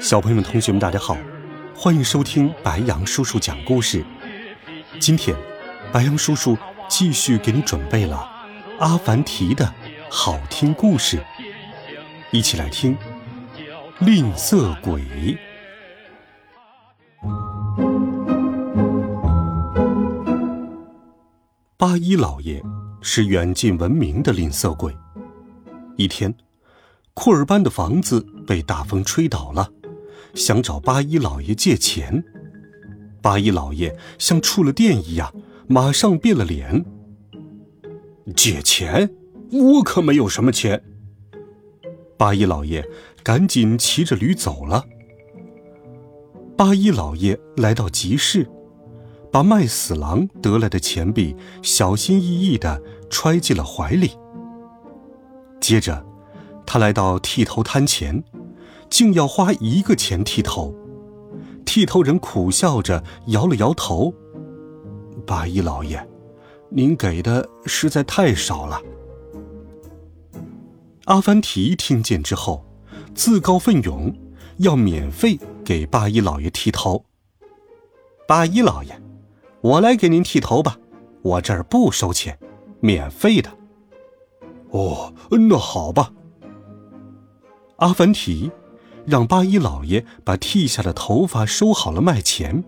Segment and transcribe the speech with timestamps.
[0.00, 1.16] 小朋友们、同学们，大家好，
[1.72, 4.04] 欢迎收听白杨叔叔讲故事。
[4.98, 5.36] 今天，
[5.92, 6.58] 白杨叔叔
[6.88, 8.28] 继续给你准备了
[8.80, 9.72] 阿凡提的
[10.10, 11.24] 好听故事，
[12.32, 12.96] 一起来听
[14.04, 15.00] 《吝啬鬼》。
[21.76, 22.60] 八一老爷
[23.00, 24.92] 是远近闻名的吝啬鬼。
[25.96, 26.34] 一天，
[27.18, 29.68] 库尔班的房子被大风吹倒了。
[30.34, 32.22] 想找八一老爷借钱，
[33.20, 35.34] 八一老爷像触了电一样，
[35.66, 36.84] 马上变了脸。
[38.36, 39.10] 借钱？
[39.50, 40.80] 我可没有什么钱。
[42.16, 42.88] 八一老爷
[43.24, 44.84] 赶紧骑着驴走了。
[46.56, 48.48] 八一老爷来到集市，
[49.32, 54.12] 把卖死狼得来的钱币小心翼翼地揣进了怀里。
[55.60, 56.06] 接着，
[56.68, 58.22] 他来到剃头摊前。
[58.90, 60.74] 竟要花一个钱剃头，
[61.66, 64.14] 剃头人苦笑着摇了摇头
[65.26, 66.08] ：“八一老爷，
[66.70, 68.80] 您给的实在太少了。”
[71.04, 72.64] 阿凡提听见之后，
[73.14, 74.10] 自告奋勇
[74.56, 77.04] 要免费给八一老爷剃头。
[78.26, 78.98] 八一老爷，
[79.60, 80.78] 我来给您剃头吧，
[81.20, 82.38] 我这儿不收钱，
[82.80, 83.50] 免费的。
[84.70, 86.10] 哦，那好吧。
[87.78, 88.52] 阿凡提。
[89.06, 92.62] 让八一老爷把剃下的头发收好了卖钱，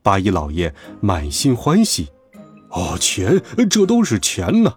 [0.00, 2.06] 八一老爷满心欢喜。
[2.68, 4.74] 哦，钱，这都是钱呢。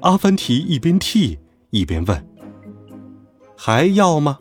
[0.00, 1.38] 阿凡提一边剃
[1.70, 2.28] 一边问
[3.56, 4.40] ：“还要吗？”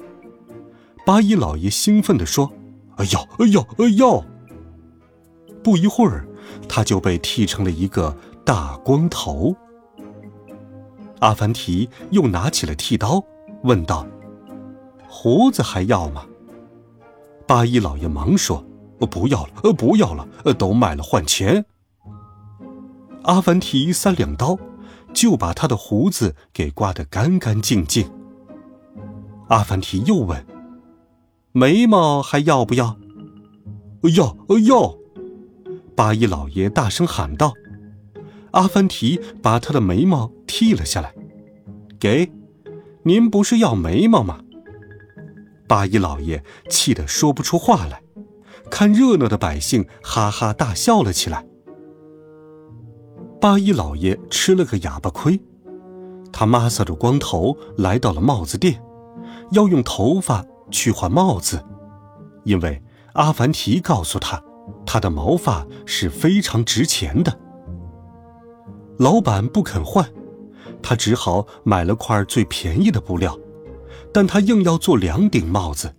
[1.05, 2.51] 八一老爷兴奋地说
[2.97, 4.25] ：“哎要，要，要！”
[5.63, 6.27] 不一会儿，
[6.67, 9.55] 他就被剃成了一个大光头。
[11.19, 13.23] 阿凡提又拿起了剃刀，
[13.63, 14.05] 问道。
[15.07, 16.25] 胡子还要吗？
[17.47, 18.65] 八一老爷忙说
[19.09, 21.65] ：“不要了，呃不要了，呃都卖了换钱。”
[23.23, 24.57] 阿凡提三两刀，
[25.13, 28.11] 就把他的胡子给刮得干干净净。
[29.47, 30.45] 阿凡提又问
[31.53, 32.97] ：“眉毛还要不要
[34.15, 34.35] ？”“要，
[34.67, 34.95] 要！”
[35.95, 37.53] 八一老爷大声喊道。
[38.51, 41.13] 阿凡提把他的眉毛剃了下来，
[41.99, 42.31] 给，
[43.03, 44.39] 您不是要眉毛吗？
[45.67, 48.01] 八一老爷气得说不出话来，
[48.69, 51.45] 看热闹的百姓哈哈大笑了起来。
[53.41, 55.39] 八一老爷吃了个哑巴亏，
[56.31, 58.81] 他抹挲着光头来到了帽子店，
[59.51, 61.63] 要用头发去换帽子，
[62.43, 62.81] 因为
[63.13, 64.41] 阿凡提告诉他，
[64.85, 67.39] 他的毛发是非常值钱的。
[68.97, 70.07] 老板不肯换，
[70.81, 73.37] 他只好买了块最便宜的布料。
[74.13, 75.93] 但他硬要做两顶帽子，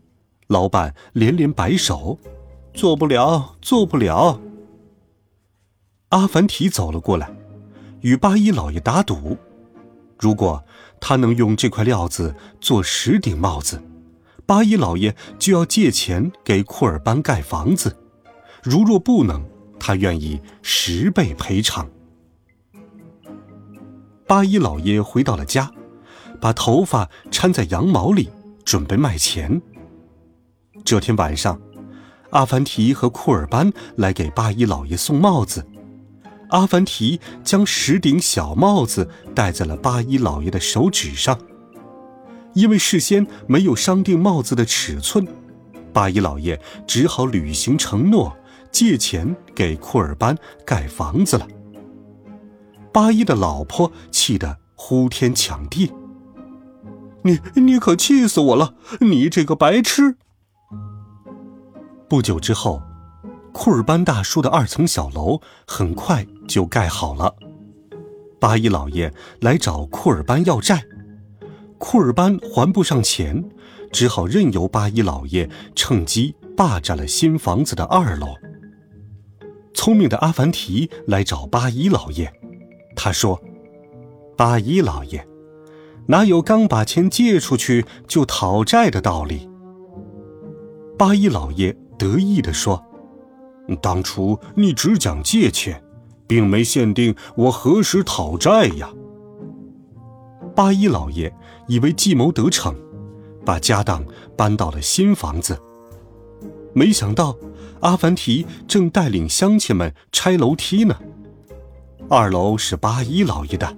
[0.46, 2.18] 老板连连摆手，
[2.72, 4.40] 做不了，做不了。
[6.10, 7.30] 阿凡提走了过来，
[8.00, 9.36] 与八一老爷打赌：
[10.18, 10.64] 如果
[10.98, 13.82] 他能用这块料子做十顶帽子，
[14.46, 17.90] 八一老爷就要借钱给库尔班盖房子；
[18.62, 19.44] 如若不能，
[19.78, 21.86] 他愿意十倍赔偿。
[24.26, 25.70] 八一老爷回到了家。
[26.38, 28.28] 把头发掺在羊毛里，
[28.62, 29.62] 准备卖钱。
[30.84, 31.58] 这天晚上，
[32.28, 35.66] 阿凡提和库尔班来给八一老爷送帽子。
[36.50, 41.38] 阿凡提将十顶小帽子戴在了八一老爷的手指上。
[42.52, 45.26] 因为事先没有商定帽子的尺寸，
[45.92, 48.36] 八一老爷只好履行承诺，
[48.70, 50.36] 借钱给库尔班
[50.66, 51.48] 盖房子了。
[52.96, 55.92] 八一的老婆气得呼天抢地。
[57.24, 58.72] 你你可气死我了！
[59.02, 60.16] 你这个白痴！
[62.08, 62.80] 不久之后，
[63.52, 67.36] 库尔班大叔的二层小楼很快就盖好了。
[68.40, 69.12] 八一老爷
[69.42, 70.82] 来找库尔班要债，
[71.76, 73.44] 库尔班还不上钱，
[73.92, 78.28] 只好任由八一老爷趁机霸占了新房子的二楼。
[79.74, 82.32] 聪明的阿凡提来找八一老爷，
[82.96, 83.40] 他说
[84.36, 85.24] ：“八一老爷。”
[86.08, 89.48] 哪有刚把钱借出去就讨债的道理？
[90.96, 92.80] 八一老爷得意地说
[93.82, 95.82] ：“当初你只讲借钱，
[96.28, 98.88] 并没限定我何时讨债呀。”
[100.54, 101.34] 八一老爷
[101.66, 102.74] 以为计谋得逞，
[103.44, 104.06] 把家当
[104.36, 105.60] 搬到了新房子。
[106.72, 107.36] 没想到
[107.80, 110.96] 阿凡提正带领乡亲们拆楼梯呢。
[112.08, 113.76] 二楼是八一老爷的。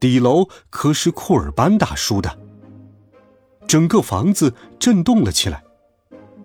[0.00, 2.38] 底楼可是库尔班大叔的。
[3.66, 5.62] 整个房子震动了起来，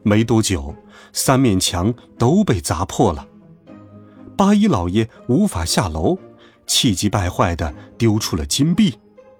[0.01, 0.75] 没多久，
[1.13, 3.27] 三面墙都被砸破了。
[4.35, 6.17] 八一老爷无法下楼，
[6.65, 8.95] 气急败坏的丢出了金币。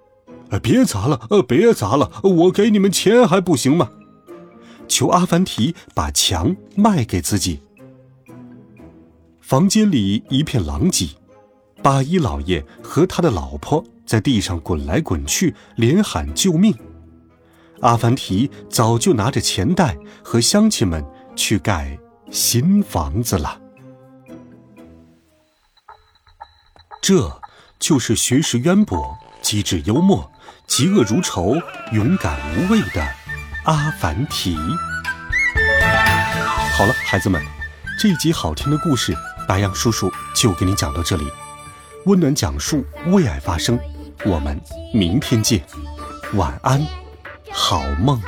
[0.62, 3.90] “别砸了，呃，别砸了，我给你们钱还不行吗？”
[4.86, 7.60] 求阿凡提把墙卖给自己。
[9.40, 11.08] 房间里一片狼藉，
[11.84, 13.84] 八一老爷和他的老婆。
[14.06, 16.76] 在地上滚来滚去，连喊救命。
[17.80, 21.02] 阿凡提早就拿着钱袋和乡亲们
[21.34, 21.98] 去盖
[22.30, 23.58] 新房子了。
[27.00, 27.40] 这
[27.78, 30.30] 就是学识渊博、机智幽默、
[30.68, 31.56] 嫉恶如仇、
[31.92, 33.02] 勇敢无畏的
[33.64, 34.54] 阿凡提。
[36.76, 37.42] 好了，孩子们，
[37.98, 39.16] 这一集好听的故事，
[39.48, 41.24] 白杨叔叔就给你讲到这里。
[42.06, 43.78] 温暖讲述，为爱发声。
[44.26, 44.60] 我们
[44.92, 45.62] 明天见，
[46.34, 46.80] 晚安，
[47.50, 48.20] 好梦。